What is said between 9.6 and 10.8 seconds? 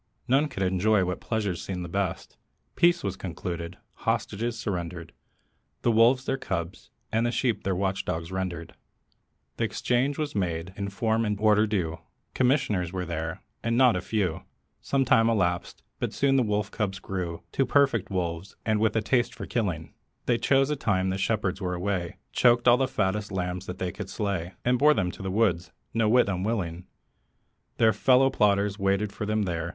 SHEEP.] Th' exchange was made